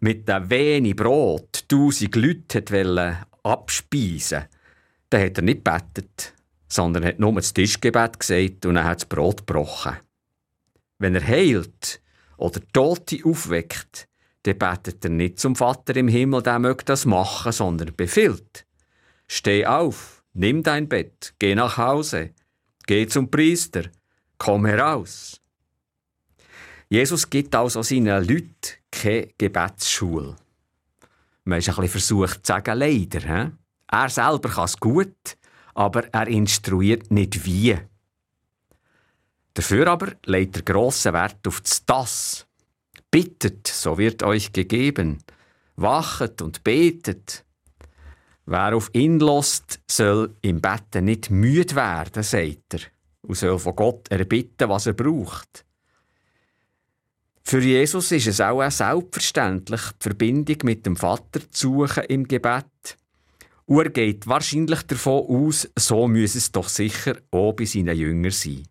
mit 0.00 0.28
dem 0.28 0.48
wenig 0.48 0.96
Brot 0.96 1.68
tausend 1.68 2.16
Leute 2.16 3.26
abspeisen 3.42 4.38
wollte, 4.38 4.55
dann 5.10 5.22
hat 5.22 5.38
er 5.38 5.42
nicht 5.42 5.64
betet, 5.64 6.34
sondern 6.68 7.04
hat 7.04 7.18
nur 7.18 7.34
das 7.34 7.54
Tischgebet 7.54 8.18
gesagt 8.18 8.66
und 8.66 8.76
er 8.76 8.84
hat 8.84 9.00
das 9.00 9.08
Brot 9.08 9.46
gebrochen. 9.46 9.96
Wenn 10.98 11.14
er 11.14 11.26
heilt 11.26 12.00
oder 12.36 12.60
Tote 12.72 13.20
aufweckt, 13.24 14.08
dann 14.42 14.58
betet 14.58 15.04
er 15.04 15.10
nicht 15.10 15.38
zum 15.38 15.56
Vater 15.56 15.96
im 15.96 16.08
Himmel, 16.08 16.42
der 16.42 16.58
möge 16.58 16.84
das 16.84 17.04
machen, 17.04 17.52
sondern 17.52 17.94
befiehlt. 17.94 18.66
Steh 19.28 19.66
auf, 19.66 20.22
nimm 20.32 20.62
dein 20.62 20.88
Bett, 20.88 21.34
geh 21.38 21.54
nach 21.54 21.76
Hause, 21.76 22.30
geh 22.86 23.06
zum 23.06 23.30
Priester, 23.30 23.84
komm 24.38 24.66
heraus. 24.66 25.40
Jesus 26.88 27.28
gibt 27.28 27.54
also 27.54 27.82
seinen 27.82 28.24
Leuten 28.24 28.78
keine 28.92 29.28
Gebetsschule. 29.36 30.36
Man 31.44 31.58
ist 31.58 31.68
ein 31.68 31.74
bisschen 31.74 31.88
versucht 31.88 32.46
zu 32.46 32.52
sagen, 32.52 32.78
leider. 32.78 33.20
He? 33.20 33.50
Er 33.88 34.08
selber 34.08 34.48
kann 34.48 34.64
es 34.64 34.78
gut, 34.78 35.36
aber 35.74 36.12
er 36.12 36.26
instruiert 36.26 37.10
nicht 37.10 37.44
wie. 37.44 37.78
Dafür 39.54 39.86
aber 39.88 40.12
legt 40.26 40.56
er 40.56 40.62
grossen 40.62 41.12
Wert 41.12 41.46
auf 41.46 41.62
das. 41.86 42.46
Bittet, 43.10 43.66
so 43.66 43.96
wird 43.96 44.22
euch 44.22 44.52
gegeben. 44.52 45.18
Wachet 45.76 46.42
und 46.42 46.64
betet. 46.64 47.44
Wer 48.44 48.76
auf 48.76 48.90
ihn 48.92 49.18
lässt, 49.18 49.80
soll 49.90 50.36
im 50.42 50.60
Betten 50.60 51.06
nicht 51.06 51.30
müde 51.30 51.74
werden, 51.74 52.22
sagt 52.22 52.74
er, 52.74 52.80
und 53.22 53.36
soll 53.36 53.58
von 53.58 53.74
Gott 53.74 54.08
erbitten, 54.08 54.68
was 54.68 54.86
er 54.86 54.92
braucht. 54.92 55.64
Für 57.42 57.60
Jesus 57.60 58.12
ist 58.12 58.26
es 58.26 58.40
auch 58.40 58.68
selbstverständlich, 58.70 59.80
die 59.80 60.02
Verbindung 60.02 60.58
mit 60.64 60.84
dem 60.84 60.96
Vater 60.96 61.50
zu 61.50 61.86
suchen 61.86 62.04
im 62.04 62.26
Gebet. 62.26 62.98
Und 63.66 63.78
er 63.78 63.90
geht 63.90 64.26
wahrscheinlich 64.26 64.82
davon 64.82 65.26
aus, 65.28 65.68
so 65.76 66.06
müsse 66.06 66.38
es 66.38 66.52
doch 66.52 66.68
sicher 66.68 67.16
auch 67.32 67.52
bei 67.52 67.64
seinen 67.64 67.96
Jüngern 67.96 68.30
sein. 68.30 68.62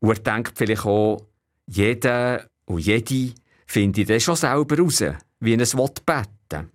Und 0.00 0.10
er 0.10 0.22
denkt 0.34 0.58
vielleicht 0.58 0.84
auch, 0.84 1.24
jeder 1.66 2.48
und 2.66 2.80
jede 2.80 3.34
findet 3.66 4.10
das 4.10 4.22
schon 4.24 4.36
selber 4.36 4.78
raus, 4.78 5.02
wie 5.40 5.54
er 5.54 5.60
es 5.60 5.74
beten 6.04 6.28
will. 6.50 6.70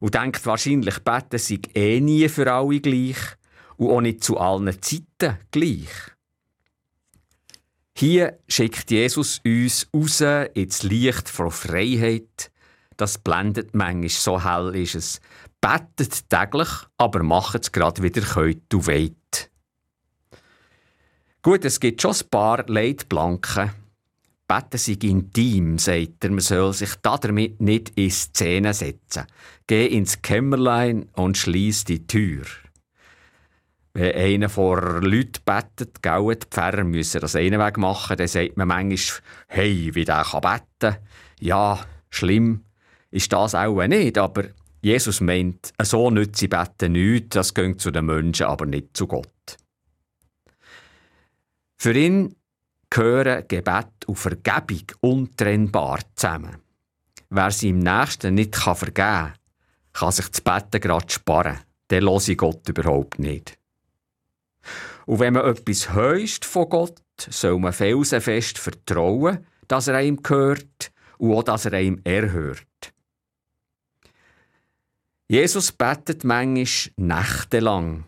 Und 0.00 0.14
denkt 0.14 0.44
wahrscheinlich, 0.46 0.98
beten 1.00 1.38
sei 1.38 1.60
eh 1.74 2.00
nie 2.00 2.28
für 2.28 2.52
alle 2.52 2.80
gleich 2.80 3.18
und 3.76 3.90
auch 3.90 4.00
nicht 4.00 4.24
zu 4.24 4.38
allen 4.38 4.80
Zeiten 4.80 5.38
gleich. 5.50 5.90
Hier 7.94 8.38
schickt 8.48 8.90
Jesus 8.90 9.40
uns 9.44 9.86
raus 9.92 10.20
ins 10.54 10.82
Licht 10.82 11.28
von 11.28 11.50
Freiheit, 11.50 12.50
das 13.02 13.18
blendet 13.18 13.74
manchmal, 13.74 14.08
so 14.08 14.42
hell 14.42 14.76
ist 14.76 14.94
es. 14.94 15.20
Betet 15.60 16.30
täglich, 16.30 16.68
aber 16.96 17.22
macht 17.24 17.60
es 17.60 17.72
gerade 17.72 18.02
wieder 18.02 18.22
könnt 18.22 18.72
und 18.72 18.86
weit. 18.86 19.50
Gut, 21.42 21.64
es 21.64 21.80
gibt 21.80 22.00
schon 22.00 22.12
ein 22.12 22.30
paar 22.30 22.64
Leitplanken. 22.68 23.72
Beten 24.46 24.78
sei 24.78 24.96
intim, 25.02 25.78
sagt 25.78 26.22
er, 26.22 26.30
man 26.30 26.38
soll 26.38 26.72
sich 26.72 26.94
damit 27.02 27.60
nicht 27.60 27.90
in 27.96 28.10
Szene 28.10 28.72
setzen. 28.72 29.26
Geh 29.66 29.86
ins 29.86 30.22
Kämmerlein 30.22 31.08
und 31.14 31.36
schließ 31.36 31.84
die 31.84 32.06
Tür. 32.06 32.44
Wenn 33.94 34.14
einer 34.14 34.48
vor 34.48 35.02
Leuten 35.02 35.42
betet, 35.44 36.02
gell, 36.02 36.36
die 36.36 36.46
Pfarrer 36.48 36.84
müssen 36.84 37.20
das 37.20 37.34
einen 37.34 37.60
Weg 37.60 37.78
machen, 37.78 38.16
dann 38.16 38.28
sagt 38.28 38.56
man 38.56 38.68
manchmal, 38.68 39.22
hey, 39.48 39.90
wie 39.94 40.04
der 40.04 40.22
kann 40.22 40.40
beten. 40.40 40.98
Ja, 41.40 41.80
schlimm, 42.10 42.64
ist 43.12 43.32
das 43.32 43.54
auch 43.54 43.86
nicht, 43.86 44.18
aber 44.18 44.44
Jesus 44.80 45.20
meint, 45.20 45.72
so 45.80 46.10
nütze 46.10 46.48
Betten 46.48 46.92
nichts, 46.92 47.30
das 47.30 47.54
gehört 47.54 47.80
zu 47.80 47.92
den 47.92 48.06
Menschen, 48.06 48.46
aber 48.46 48.66
nicht 48.66 48.96
zu 48.96 49.06
Gott. 49.06 49.28
Für 51.76 51.92
ihn 51.92 52.34
gehören 52.90 53.44
Gebet 53.46 54.06
und 54.06 54.18
Vergebung 54.18 54.84
untrennbar 55.00 56.00
zusammen. 56.16 56.56
Wer 57.30 57.50
seinem 57.50 57.78
Nächsten 57.78 58.34
nicht 58.34 58.56
vergeben 58.56 58.94
kann, 58.94 59.32
kann 59.92 60.12
sich 60.12 60.28
das 60.28 60.40
Betten 60.40 60.80
gerade 60.80 61.10
sparen. 61.10 61.60
Den 61.90 62.04
höre 62.04 62.34
Gott 62.34 62.68
überhaupt 62.68 63.18
nicht. 63.18 63.58
Und 65.06 65.20
wenn 65.20 65.34
man 65.34 65.46
etwas 65.46 65.94
heust 65.94 66.44
von 66.44 66.68
Gott, 66.68 67.00
soll 67.18 67.58
man 67.58 67.72
felsenfest 67.72 68.58
vertrauen, 68.58 69.46
dass 69.68 69.88
er 69.88 69.96
einem 69.96 70.22
gehört 70.22 70.92
und 71.18 71.34
auch, 71.34 71.42
dass 71.42 71.66
er 71.66 71.74
einem 71.74 72.00
erhört. 72.04 72.66
Jesus 75.32 75.72
betet 75.72 76.24
manchmal 76.24 76.92
nächtelang. 76.98 78.04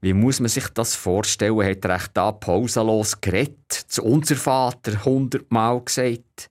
Wie 0.00 0.12
muss 0.12 0.40
man 0.40 0.48
sich 0.48 0.66
das 0.70 0.96
vorstellen? 0.96 1.64
Hat 1.64 1.84
er 1.84 1.94
echt 1.94 2.16
da 2.16 2.32
pausenlos 2.32 3.20
geredet, 3.20 3.70
zu 3.70 4.02
unser 4.02 4.34
Vater 4.34 5.04
hundertmal 5.04 5.80
gesagt? 5.84 6.50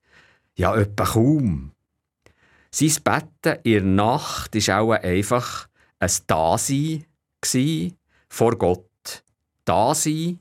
Ja, 0.56 0.74
etwa 0.74 1.04
kaum. 1.04 1.74
Sein 2.72 2.96
Betten 3.04 3.60
in 3.64 3.74
der 3.74 3.84
Nacht 3.84 4.56
war 4.56 4.82
auch 4.82 4.92
einfach 4.92 5.68
ein 6.00 6.12
Dasein 6.26 7.04
vor 8.30 8.58
Gott. 8.58 9.26
Dasein, 9.66 10.40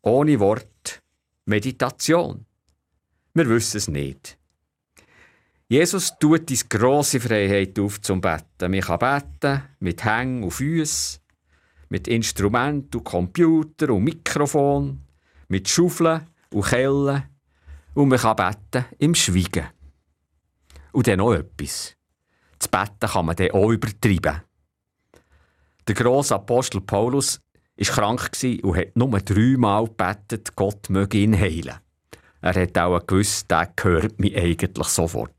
ohne 0.00 0.40
Wort, 0.40 1.02
Meditation. 1.44 2.46
Wir 3.34 3.50
wissen 3.50 3.76
es 3.76 3.86
nicht. 3.86 4.38
Jesus 5.68 6.12
tut 6.18 6.50
uns 6.50 6.68
grosse 6.68 7.18
Freiheit 7.18 7.78
auf 7.78 8.00
zum 8.02 8.20
Betten. 8.20 8.70
Man 8.70 8.80
kann 8.80 8.98
beten 8.98 9.62
mit 9.80 10.04
Hängen 10.04 10.42
und 10.42 10.50
Füßen, 10.50 11.20
mit 11.88 12.06
Instrumenten 12.06 12.98
und 12.98 13.04
Computer 13.04 13.90
und 13.90 14.04
Mikrofon, 14.04 15.00
mit 15.48 15.68
Schaufeln 15.68 16.28
und 16.50 16.66
Kellen. 16.66 17.22
Und 17.94 18.08
man 18.08 18.18
kann 18.18 18.36
beten 18.36 18.84
im 18.98 19.14
Schweigen. 19.14 19.68
Und 20.92 21.06
dann 21.06 21.18
noch 21.18 21.32
etwas. 21.32 21.96
Das 22.58 22.68
Betten 22.68 23.10
kann 23.10 23.26
man 23.26 23.36
dann 23.36 23.52
auch 23.52 23.70
übertreiben. 23.70 24.42
Der 25.88 25.94
grosse 25.94 26.34
Apostel 26.34 26.82
Paulus 26.82 27.40
war 27.76 27.86
krank 27.86 28.30
und 28.62 28.76
hat 28.76 28.96
nur 28.96 29.18
dreimal 29.20 29.86
gebetet, 29.86 30.54
Gott 30.56 30.90
möge 30.90 31.18
ihn 31.18 31.38
heilen. 31.38 31.78
Er 32.42 32.54
hat 32.54 32.76
auch 32.78 33.06
gewusst, 33.06 33.50
der 33.50 33.72
gehört 33.74 34.20
mir 34.20 34.36
eigentlich 34.36 34.88
sofort. 34.88 35.33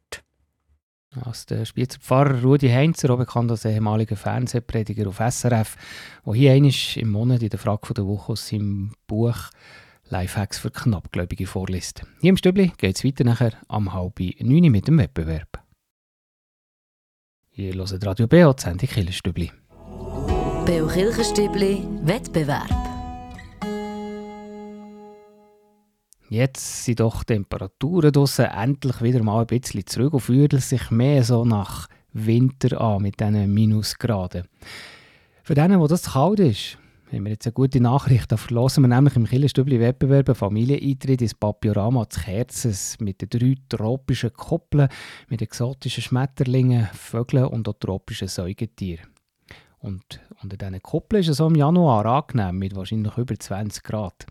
Also 1.24 1.46
der 1.50 1.66
Spitzer 1.66 2.00
Pfarrer 2.00 2.42
Rudi 2.42 2.70
Heinzer, 2.70 3.10
auch 3.12 3.18
bekannt 3.18 3.52
als 3.52 3.66
ehemaliger 3.66 4.16
Fernsehprediger 4.16 5.08
auf 5.08 5.18
SRF, 5.18 5.78
der 6.26 6.34
hier 6.34 6.52
einmal 6.52 6.74
im 6.96 7.12
Monat 7.12 7.44
in 7.44 7.50
der 7.50 7.60
Frage 7.60 7.94
der 7.94 8.06
Woche 8.06 8.34
aus 8.34 8.48
seinem 8.48 8.92
Buch 9.08 9.50
Lifehacks 10.10 10.60
für 10.60 10.72
Knappgläubige 10.72 11.48
vorliest. 11.48 12.04
Hier 12.22 12.30
im 12.30 12.38
Stübli 12.38 12.72
geht 12.78 12.98
es 12.98 13.04
weiter 13.04 13.24
nachher 13.24 13.54
am 13.68 13.94
halb 13.94 14.20
neun 14.20 14.72
mit 14.72 14.88
dem 14.88 14.98
Wettbewerb. 14.98 15.64
Ihr 17.54 17.74
hört 17.74 18.06
Radio 18.06 18.28
BO, 18.28 18.54
die 18.54 18.62
Sendung 18.62 18.90
Killerstübli. 18.90 19.52
BO 19.78 20.88
Kirchenstübli 20.88 21.88
Wettbewerb. 22.04 22.95
Jetzt 26.30 26.86
sind 26.86 27.00
doch 27.00 27.24
die 27.24 27.34
Temperaturen 27.34 28.12
draussen 28.12 28.46
endlich 28.46 29.02
wieder 29.02 29.22
mal 29.22 29.42
ein 29.42 29.48
bisschen 29.48 29.86
zurück 29.86 30.14
und 30.14 30.22
fühlen 30.22 30.60
sich 30.60 30.90
mehr 30.90 31.24
so 31.24 31.46
nach 31.46 31.88
Winter 32.14 32.82
an 32.82 33.04
mit 33.04 33.20
diesen 33.20 33.54
Minusgraden. 33.54 34.48
Für 35.44 35.54
denen, 35.54 35.80
wo 35.80 35.88
das 35.88 36.14
kalt 36.14 36.40
ist, 36.40 36.80
haben 37.12 37.26
wir 37.26 37.34
jetzt 37.34 37.46
eine 37.46 37.54
gute 37.54 37.80
Nachricht. 37.80 38.32
Da 38.32 38.38
verlosen 38.38 38.84
wir 38.84 38.88
nämlich 38.88 39.16
im 39.16 39.28
Killenstübli-Wettbewerb 39.28 40.30
einen 40.30 40.36
Familieneintritt 40.36 41.22
ins 41.22 41.36
Papiorama 41.36 42.10
zu 42.10 42.22
Kerzes 42.22 42.98
mit 43.00 43.22
den 43.22 43.30
drei 43.30 43.56
tropischen 43.70 44.34
Koppeln, 44.34 44.90
mit 45.30 45.42
exotischen 45.42 46.02
Schmetterlingen, 46.02 46.88
Vögeln 46.94 47.46
und 47.46 47.70
auch 47.70 47.76
tropischen 47.80 48.28
Säugetieren. 48.28 49.06
Und 49.80 50.20
unter 50.42 50.58
diesen 50.58 50.82
Koppeln 50.82 51.22
ist 51.22 51.30
es 51.30 51.40
im 51.40 51.56
Januar 51.56 52.06
angenehm, 52.06 52.58
mit 52.58 52.76
wahrscheinlich 52.76 53.18
über 53.18 53.36
20 53.38 53.84
Grad. 53.84 54.26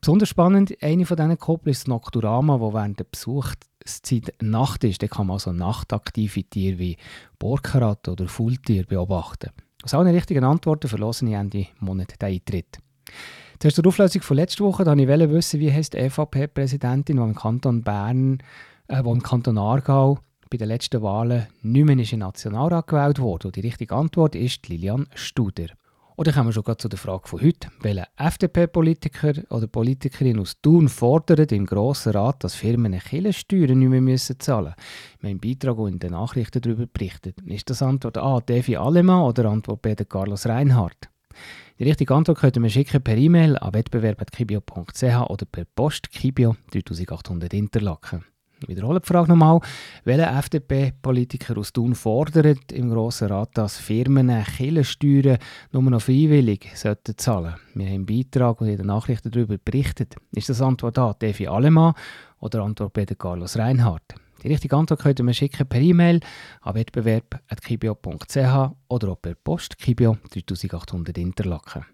Besonders 0.00 0.28
spannend, 0.28 0.74
eine 0.82 1.06
von 1.06 1.16
diesen 1.16 1.38
Koppeln 1.38 1.72
ist 1.72 1.82
das 1.82 1.88
Nocturama, 1.88 2.60
wo 2.60 2.72
während 2.72 2.98
der 2.98 3.04
Besuchszeit 3.04 4.34
Nacht 4.40 4.84
ist. 4.84 5.02
Da 5.02 5.08
kann 5.08 5.26
man 5.26 5.34
also 5.34 5.52
nachtaktive 5.52 6.44
Tiere 6.44 6.78
wie 6.78 6.96
Borkarat 7.38 8.08
oder 8.08 8.28
Fulltier 8.28 8.84
beobachten. 8.84 9.50
Aus 9.82 9.94
allen 9.94 10.14
richtigen 10.14 10.44
Antworten 10.44 10.88
verlassen 10.88 11.28
ich 11.28 11.34
Ende 11.34 11.66
Monat 11.80 12.20
den 12.20 12.28
Eintritt. 12.28 12.78
Zuerst 13.58 13.76
zur 13.76 13.86
Auflösung 13.86 14.22
von 14.22 14.36
letzter 14.36 14.64
Woche, 14.64 14.84
da 14.84 14.96
wollte 14.96 15.24
ich 15.24 15.30
wissen, 15.30 15.60
wie 15.60 15.72
heißt 15.72 15.94
die 15.94 15.98
EVP-Präsidentin, 15.98 17.16
die 17.16 17.22
im 17.22 17.34
Kanton 17.34 17.82
Bern, 17.82 18.38
äh, 18.88 19.04
wo 19.04 19.12
im 19.12 19.22
Kanton 19.22 19.58
Aargau 19.58 20.18
bei 20.52 20.58
den 20.58 20.68
letzten 20.68 21.00
Wahlen 21.00 21.46
nicht 21.62 21.86
mehr 21.86 21.96
in 21.96 22.04
den 22.04 22.18
Nationalrat 22.18 22.86
gewählt 22.86 23.18
wurde. 23.18 23.48
Und 23.48 23.56
die 23.56 23.60
richtige 23.60 23.94
Antwort 23.94 24.34
ist 24.34 24.68
Lilian 24.68 25.06
Studer. 25.14 25.68
Oder 26.14 26.30
kommen 26.30 26.48
wir 26.48 26.52
schon 26.52 26.78
zu 26.78 26.90
der 26.90 26.98
Frage 26.98 27.26
von 27.26 27.40
heute. 27.40 27.70
Welcher 27.80 28.06
FDP-Politiker 28.18 29.32
oder 29.48 29.66
Politikerin 29.66 30.38
aus 30.38 30.60
Thun 30.60 30.90
fordert 30.90 31.52
im 31.52 31.64
Grossen 31.64 32.12
Rat, 32.12 32.44
dass 32.44 32.54
Firmen 32.54 32.98
Killensteuern 32.98 33.78
nicht 33.78 33.88
mehr 33.88 34.02
müssen 34.02 34.38
zahlen 34.38 34.74
müssen? 34.76 35.20
Wir 35.20 35.30
haben 35.30 35.30
einen 35.30 35.40
Beitrag 35.40 35.78
und 35.78 35.92
in 35.94 35.98
den 36.00 36.12
Nachrichten 36.12 36.60
darüber 36.60 36.86
berichtet. 36.86 37.40
Ist 37.46 37.70
das 37.70 37.80
Antwort 37.80 38.18
A, 38.18 38.40
Devi 38.40 38.76
Alemann 38.76 39.24
oder 39.24 39.46
Antwort 39.46 39.80
B, 39.80 39.94
Carlos 39.94 40.44
Reinhardt? 40.44 41.08
Die 41.78 41.84
richtige 41.84 42.14
Antwort 42.14 42.40
könnt 42.40 42.58
ihr 42.58 42.60
mir 42.60 42.68
schicken 42.68 43.02
per 43.02 43.16
E-Mail 43.16 43.56
an 43.56 43.72
wettbewerb.kibio.ch 43.72 45.30
oder 45.30 45.46
per 45.46 45.64
Post 45.64 46.10
Kibio 46.10 46.56
3800 46.72 47.54
Interlaken. 47.54 48.26
Ich 48.62 48.68
wiederhole 48.68 49.00
die 49.00 49.06
Frage 49.06 49.28
nochmal. 49.28 49.60
Welcher 50.04 50.38
FDP-Politiker 50.38 51.58
aus 51.58 51.72
Thun 51.72 51.96
fordert 51.96 52.70
im 52.70 52.90
Grossen 52.90 53.28
Rat, 53.28 53.50
dass 53.54 53.78
Firmen 53.78 54.30
Killensteuern 54.56 55.38
nur 55.72 55.82
noch 55.82 56.02
freiwillig 56.02 56.70
sollten 56.74 57.18
zahlen 57.18 57.56
Wir 57.74 57.86
haben 57.86 57.94
im 57.94 58.06
Beitrag 58.06 58.60
und 58.60 58.68
in 58.68 58.76
den 58.76 58.86
Nachrichten 58.86 59.32
darüber 59.32 59.56
berichtet. 59.58 60.14
Ist 60.32 60.48
das 60.48 60.62
Antwort 60.62 60.96
A, 60.98 61.12
Devi 61.12 61.48
Alemann 61.48 61.94
oder 62.38 62.62
Antwort 62.62 62.92
B, 62.92 63.04
Carlos 63.06 63.58
Reinhardt? 63.58 64.14
Die 64.44 64.48
richtige 64.48 64.76
Antwort 64.76 65.00
könnt 65.00 65.18
ihr 65.18 65.24
mir 65.24 65.34
schicken 65.34 65.66
per 65.66 65.80
E-Mail 65.80 66.20
an 66.60 66.74
wettbewerb.kibio.ch 66.74 68.70
oder 68.88 69.08
auch 69.08 69.20
per 69.20 69.34
Post 69.34 69.78
Kibio 69.78 70.18
3800 70.30 71.18
Interlaken. 71.18 71.84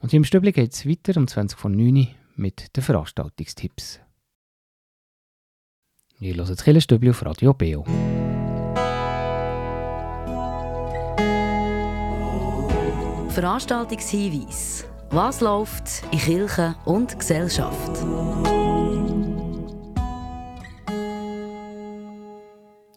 Und 0.00 0.10
hier 0.10 0.18
im 0.18 0.24
Stübli 0.24 0.52
geht 0.52 0.72
es 0.72 0.86
weiter 0.86 1.18
um 1.18 1.26
20 1.26 1.58
von 1.58 1.72
9 1.72 2.08
mit 2.36 2.76
den 2.76 2.82
Veranstaltungstipps. 2.82 4.00
Hört 6.18 6.48
das 6.48 6.64
Killenstübli 6.64 7.10
auf 7.10 7.22
Radio 7.26 7.52
Beo. 7.52 7.84
Veranstaltungshinweis. 13.28 14.86
Was 15.10 15.42
läuft 15.42 16.02
in 16.10 16.18
Kirche 16.18 16.74
und 16.86 17.18
Gesellschaft? 17.18 17.98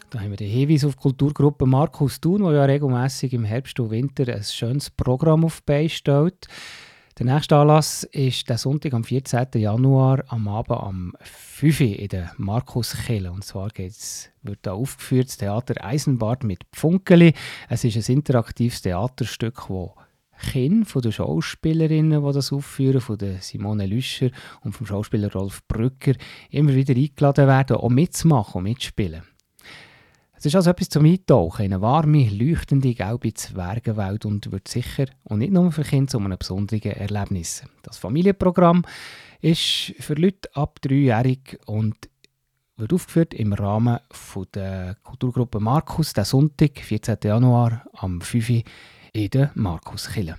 Da 0.10 0.20
haben 0.22 0.30
wir 0.30 0.38
den 0.38 0.50
Hinweis 0.50 0.86
auf 0.86 0.96
die 0.96 1.02
Kulturgruppe 1.02 1.66
Markus 1.66 2.22
Thun, 2.22 2.48
die 2.48 2.54
ja 2.54 2.64
regelmäßig 2.64 3.34
im 3.34 3.44
Herbst 3.44 3.78
und 3.82 3.92
Winter 3.92 4.34
ein 4.34 4.44
schönes 4.44 4.90
Programm 4.90 5.44
auf 5.44 5.62
stellt. 5.90 6.48
Der 7.20 7.26
nächste 7.26 7.58
Anlass 7.58 8.06
ist 8.06 8.48
der 8.48 8.58
Sonntag 8.58 8.94
am 8.94 9.04
14. 9.04 9.48
Januar 9.56 10.24
am 10.30 10.48
Abend 10.48 10.80
am 10.80 11.14
5 11.20 11.82
Uhr 11.82 11.88
in 12.00 12.08
der 12.08 12.32
Markuskille. 12.38 13.30
Und 13.30 13.44
zwar 13.44 13.68
geht's, 13.72 14.30
wird 14.42 14.60
da 14.62 14.72
aufgeführt 14.72 15.28
das 15.28 15.36
Theater 15.36 15.84
Eisenbart 15.84 16.46
mit 16.46 16.64
Pfunkeli. 16.72 17.34
Es 17.68 17.84
ist 17.84 17.98
ein 17.98 18.16
interaktives 18.16 18.84
Theaterstück, 18.84 19.70
wo 19.70 19.96
Kinder 20.40 20.86
von 20.86 21.02
den 21.02 21.12
Schauspielerinnen, 21.12 22.26
die 22.26 22.34
das 22.34 22.54
aufführen, 22.54 23.02
von 23.02 23.18
der 23.18 23.42
Simone 23.42 23.86
Lüscher 23.86 24.30
und 24.62 24.72
vom 24.72 24.88
Schauspieler 24.88 25.30
Rolf 25.34 25.68
Brücker, 25.68 26.14
immer 26.52 26.74
wieder 26.74 26.96
eingeladen 26.96 27.48
werden, 27.48 27.76
auch 27.76 27.90
mitzumachen 27.90 28.60
und 28.60 28.64
mitzuspielen. 28.64 29.24
Es 30.40 30.46
ist 30.46 30.56
also 30.56 30.70
etwas 30.70 30.88
zum 30.88 31.04
Eintauchen 31.04 31.66
in 31.66 31.74
eine 31.74 31.82
warme, 31.82 32.30
leuchtende, 32.30 32.94
gelbe 32.94 33.34
Zwergenwelt 33.34 34.26
und 34.26 34.50
wird 34.54 34.70
sicher, 34.70 35.08
und 35.26 35.40
nicht 35.40 35.52
nur 35.52 35.70
für 35.74 35.84
Kinder, 35.84 36.08
zu 36.08 36.18
einem 36.18 36.38
besonderen 36.38 36.94
Erlebnis. 36.94 37.62
Das 37.84 37.98
Familienprogramm 37.98 38.86
ist 39.42 39.94
für 40.00 40.14
Leute 40.14 40.50
ab 40.56 40.80
dreijährig 40.82 41.60
und 41.66 41.98
wird 42.78 42.94
aufgeführt 42.94 43.34
im 43.34 43.52
Rahmen 43.52 44.00
von 44.12 44.46
der 44.54 44.96
Kulturgruppe 45.04 45.60
Markus, 45.60 46.14
der 46.14 46.24
Sonntag, 46.24 46.80
14. 46.80 47.18
Januar, 47.22 47.84
am 47.92 48.22
5. 48.22 48.50
Uhr 48.50 48.64
in 49.12 49.30
der 49.32 49.52
Markuskille. 49.56 50.38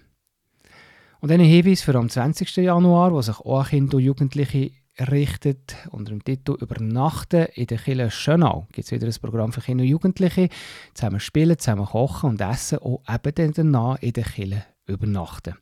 Und 1.20 1.30
einen 1.30 1.44
Hinweis 1.44 1.82
für 1.82 1.94
am 1.96 2.08
20. 2.08 2.56
Januar, 2.56 3.12
wo 3.12 3.20
sich 3.20 3.38
auch 3.38 3.68
Kinder 3.68 3.98
und 3.98 4.02
Jugendliche 4.02 4.70
richtet. 5.10 5.76
Unter 5.90 6.10
dem 6.10 6.24
Titel 6.24 6.56
Übernachten 6.60 7.46
in 7.54 7.66
der 7.66 7.78
Kille 7.78 8.10
Schönau 8.10 8.66
gibt 8.72 8.86
es 8.86 8.92
wieder 8.92 9.06
ein 9.06 9.14
Programm 9.20 9.52
für 9.52 9.60
Kinder 9.60 9.82
und 9.82 9.88
Jugendliche. 9.88 10.48
Zusammen 10.94 11.20
spielen, 11.20 11.58
zusammen 11.58 11.86
kochen 11.86 12.30
und 12.30 12.40
essen 12.40 12.78
und 12.78 13.00
eben 13.08 13.52
danach 13.52 14.00
in 14.00 14.12
der 14.12 14.24
Kille 14.24 14.64
übernachten. 14.86 15.54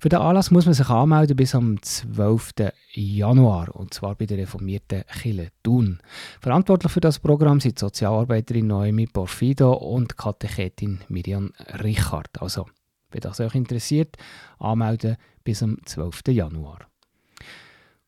Für 0.00 0.08
den 0.08 0.20
Anlass 0.20 0.50
muss 0.50 0.64
man 0.64 0.74
sich 0.74 0.88
anmelden 0.88 1.36
bis 1.36 1.54
am 1.54 1.80
12. 1.80 2.52
Januar 2.92 3.74
und 3.74 3.94
zwar 3.94 4.14
bei 4.14 4.26
der 4.26 4.38
reformierten 4.38 5.04
Kille 5.20 5.48
Thun. 5.62 6.00
Verantwortlich 6.40 6.92
für 6.92 7.00
das 7.00 7.18
Programm 7.18 7.60
sind 7.60 7.78
Sozialarbeiterin 7.78 8.66
Noemi 8.66 9.06
Porfido 9.06 9.72
und 9.74 10.16
Katechetin 10.16 11.00
Miriam 11.08 11.52
Richard. 11.82 12.40
Also, 12.40 12.66
wenn 13.10 13.20
das 13.20 13.40
euch 13.40 13.54
interessiert, 13.54 14.16
anmelden 14.58 15.16
bis 15.44 15.62
am 15.62 15.78
12. 15.84 16.22
Januar. 16.28 16.89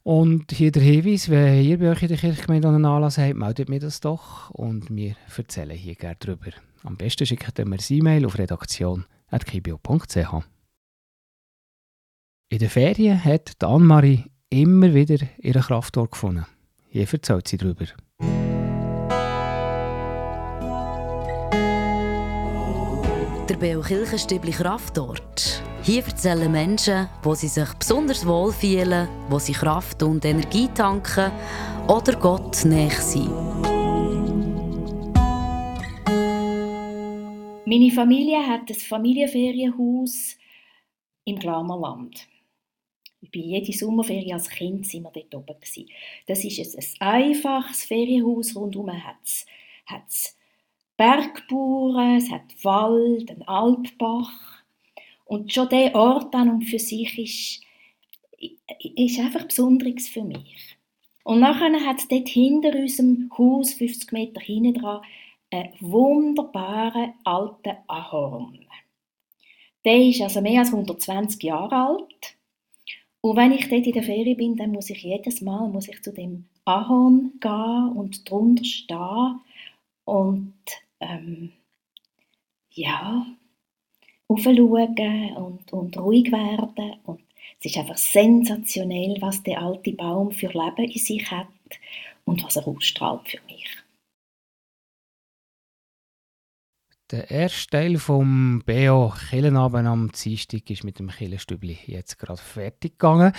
Und 0.04 0.50
hier 0.50 0.72
der 0.72 0.82
Hinweis, 0.82 1.28
wenn 1.28 1.62
ihr 1.62 1.78
bei 1.78 1.90
euch 1.90 2.02
in 2.02 2.08
der 2.08 2.18
Kirchgemeinde 2.18 2.68
einen 2.68 2.84
Anlass 2.84 3.18
habt, 3.18 3.36
meldet 3.36 3.68
mir 3.68 3.78
das 3.78 4.00
doch 4.00 4.50
und 4.50 4.94
wir 4.94 5.14
erzählen 5.36 5.76
hier 5.76 5.94
gerne 5.94 6.16
darüber. 6.18 6.50
Am 6.82 6.96
besten 6.96 7.24
schickt 7.24 7.58
ihr 7.58 7.66
mir 7.66 7.76
ein 7.76 7.84
E-Mail 7.88 8.26
auf 8.26 8.36
redaktion.kibio.ch. 8.36 10.44
In 12.48 12.58
den 12.58 12.68
Ferien 12.68 13.24
hat 13.24 13.62
Anne-Marie 13.62 14.24
immer 14.50 14.92
wieder 14.92 15.24
ihre 15.38 15.60
Kraftort 15.60 16.10
gefunden. 16.10 16.46
Hier 16.88 17.06
erzählt 17.10 17.46
sie 17.46 17.56
darüber. 17.56 17.86
Der 23.48 23.56
Beo 23.56 23.80
Kirchenstübli 23.80 24.50
Kraftort 24.50 25.62
hier 25.84 26.04
erzählen 26.04 26.50
Menschen, 26.50 27.08
wo 27.22 27.34
sie 27.34 27.48
sich 27.48 27.68
besonders 27.74 28.24
wohlfühlen, 28.24 29.08
wo 29.28 29.38
sie 29.38 29.52
Kraft 29.52 30.02
und 30.02 30.24
Energie 30.24 30.68
tanken 30.68 31.32
oder 31.88 32.14
Gott 32.16 32.64
näher 32.64 32.90
sind. 32.90 33.30
Meine 37.66 37.90
Familie 37.90 38.46
hat 38.46 38.68
ein 38.68 38.74
Familienferienhaus 38.74 40.36
im 41.24 41.38
Glamerland. 41.38 42.28
Bei 43.20 43.40
jeder 43.40 43.72
Sommerferien 43.72 44.34
als 44.34 44.48
Kind 44.48 44.86
sind 44.86 45.02
wir 45.04 45.10
dort 45.10 45.34
oben. 45.34 45.56
Das 46.26 46.44
ist 46.44 47.00
ein 47.00 47.08
einfaches 47.08 47.84
Ferienhaus. 47.84 48.54
Rundum 48.54 48.90
hat 48.92 49.16
es 50.06 50.36
Bergbauern, 50.96 52.18
es 52.18 52.30
hat 52.30 52.52
Wald, 52.62 53.30
einen 53.30 53.42
Alpbach. 53.42 54.61
Und 55.24 55.52
schon 55.52 55.68
der 55.68 55.94
Ort 55.94 56.34
an 56.34 56.50
und 56.50 56.64
für 56.64 56.78
sich 56.78 57.18
ist, 57.18 57.62
ist 58.96 59.18
einfach 59.18 59.46
Besonderes 59.46 60.08
für 60.08 60.24
mich. 60.24 60.76
Und 61.24 61.40
nachher 61.40 61.72
hat 61.86 61.98
es 61.98 62.08
dort 62.08 62.28
hinter 62.28 62.74
unserem 62.74 63.30
Haus, 63.38 63.74
50 63.74 64.12
Meter 64.12 64.40
hinten 64.40 64.74
dran, 64.74 65.02
einen 65.50 65.72
wunderbaren 65.80 67.14
alten 67.24 67.76
Ahorn. 67.86 68.66
Der 69.84 69.98
ist 69.98 70.20
also 70.20 70.40
mehr 70.40 70.60
als 70.60 70.72
120 70.72 71.42
Jahre 71.42 71.74
alt. 71.74 72.36
Und 73.20 73.36
wenn 73.36 73.52
ich 73.52 73.68
dort 73.68 73.86
in 73.86 73.92
der 73.92 74.02
Ferie 74.02 74.34
bin, 74.34 74.56
dann 74.56 74.72
muss 74.72 74.90
ich 74.90 75.02
jedes 75.02 75.40
Mal 75.42 75.68
muss 75.68 75.88
ich 75.88 76.02
zu 76.02 76.12
dem 76.12 76.48
Ahorn 76.64 77.32
gehen 77.40 77.92
und 77.96 78.28
drunter 78.28 78.64
stehen 78.64 79.40
und 80.04 80.54
ähm, 81.00 81.52
ja, 82.70 83.26
aufschauen 84.32 85.36
und, 85.36 85.72
und 85.72 85.98
ruhig 85.98 86.30
werden. 86.32 86.94
Und 87.04 87.20
es 87.60 87.66
ist 87.66 87.76
einfach 87.76 87.96
sensationell, 87.96 89.16
was 89.20 89.42
der 89.42 89.60
alte 89.60 89.92
Baum 89.92 90.30
für 90.32 90.48
Leben 90.48 90.90
in 90.90 90.98
sich 90.98 91.30
hat 91.30 91.46
und 92.24 92.42
was 92.44 92.56
er 92.56 92.66
ausstrahlt 92.66 93.28
für 93.28 93.38
mich. 93.46 93.66
Der 97.10 97.30
erste 97.30 97.70
Teil 97.70 97.98
vom 97.98 98.62
BO 98.64 99.12
Killenabend 99.28 99.86
am 99.86 100.10
Dienstag 100.12 100.70
ist 100.70 100.82
mit 100.82 100.98
dem 100.98 101.10
Killenstübli 101.10 101.78
jetzt 101.86 102.18
gerade 102.18 102.40
fertig 102.40 102.92
gegangen. 102.92 103.34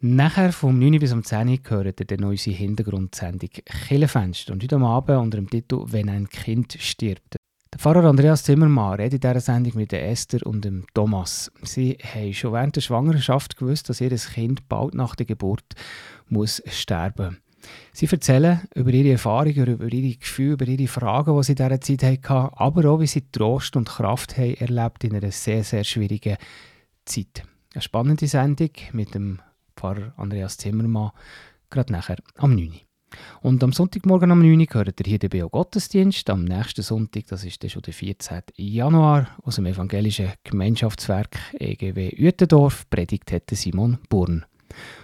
Nachher 0.00 0.52
vom 0.52 0.78
9 0.78 0.98
bis 0.98 1.12
um 1.12 1.24
10 1.24 1.48
Uhr 1.48 1.56
gehört 1.56 2.00
ihr 2.00 2.06
dann 2.06 2.24
unsere 2.24 2.54
Hintergrundsendung 2.54 3.48
Killenfenster 3.88 4.52
und 4.52 4.62
heute 4.62 4.76
Abend 4.76 5.18
unter 5.18 5.38
dem 5.38 5.48
Titel 5.48 5.84
«Wenn 5.86 6.10
ein 6.10 6.28
Kind 6.28 6.76
stirbt». 6.78 7.35
Pfarrer 7.78 8.04
Andreas 8.04 8.42
Zimmermann 8.44 8.94
redet 8.94 9.24
in 9.24 9.30
dieser 9.30 9.40
Sendung 9.40 9.74
mit 9.76 9.92
Esther 9.92 10.46
und 10.46 10.64
dem 10.64 10.86
Thomas. 10.94 11.50
Sie 11.62 11.98
haben 12.02 12.32
schon 12.32 12.52
während 12.52 12.76
der 12.76 12.80
Schwangerschaft 12.80 13.56
gewusst, 13.56 13.88
dass 13.88 14.00
ihr 14.00 14.10
Kind 14.10 14.68
bald 14.68 14.94
nach 14.94 15.14
der 15.14 15.26
Geburt 15.26 15.64
muss 16.28 16.62
sterben. 16.66 17.38
Sie 17.92 18.06
erzählen 18.06 18.62
über 18.74 18.90
ihre 18.90 19.12
Erfahrungen, 19.12 19.66
über 19.66 19.92
ihre 19.92 20.16
Gefühle, 20.16 20.52
über 20.52 20.66
ihre 20.66 20.86
Fragen, 20.86 21.36
die 21.36 21.42
sie 21.42 21.52
in 21.52 21.56
dieser 21.56 21.80
Zeit 21.80 22.02
hatten, 22.02 22.54
aber 22.56 22.90
auch, 22.90 23.00
wie 23.00 23.06
sie 23.06 23.30
Trost 23.30 23.76
und 23.76 23.88
Kraft 23.88 24.38
haben 24.38 24.54
erlebt 24.54 25.04
in 25.04 25.16
einer 25.16 25.32
sehr, 25.32 25.64
sehr 25.64 25.84
schwierigen 25.84 26.36
Zeit. 27.04 27.42
Eine 27.74 27.82
spannende 27.82 28.26
Sendung 28.26 28.70
mit 28.92 29.14
dem 29.14 29.40
Pfarrer 29.76 30.14
Andreas 30.16 30.56
Zimmermann, 30.56 31.10
gerade 31.68 31.92
nachher 31.92 32.16
am 32.36 32.54
9. 32.54 32.85
Und 33.40 33.62
am 33.62 33.72
Sonntagmorgen 33.72 34.30
am 34.30 34.40
9. 34.40 34.66
gehört 34.66 35.00
ihr 35.00 35.06
hier 35.06 35.18
den 35.18 35.30
BO 35.30 35.48
Gottesdienst. 35.48 36.28
Am 36.30 36.44
nächsten 36.44 36.82
Sonntag, 36.82 37.26
das 37.28 37.44
ist 37.44 37.62
dann 37.62 37.70
schon 37.70 37.82
der 37.82 37.94
14. 37.94 38.42
Januar, 38.56 39.28
aus 39.42 39.56
dem 39.56 39.66
evangelischen 39.66 40.32
Gemeinschaftswerk 40.44 41.38
EGW 41.58 42.12
Uetendorf, 42.18 42.88
predigt 42.90 43.30
hätte 43.30 43.54
Simon 43.54 43.98
Burn. 44.08 44.44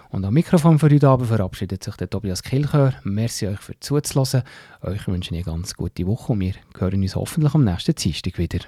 Und 0.09 0.25
am 0.25 0.33
Mikrofon 0.33 0.77
für 0.77 0.89
heute 0.89 1.07
Abend 1.07 1.27
verabschiedet 1.27 1.83
sich 1.83 1.95
der 1.95 2.09
Tobias 2.09 2.43
Kilchör. 2.43 2.93
Merci 3.03 3.47
euch 3.47 3.59
für 3.59 3.79
zuzulassen. 3.79 4.43
Euch 4.81 5.07
wünsche 5.07 5.33
ich 5.33 5.37
eine 5.37 5.43
ganz 5.43 5.73
gute 5.73 6.05
Woche 6.05 6.33
und 6.33 6.41
wir 6.41 6.53
hören 6.77 7.01
uns 7.01 7.15
hoffentlich 7.15 7.55
am 7.55 7.63
nächsten 7.63 7.95
Dienstag 7.95 8.37
wieder. 8.37 8.59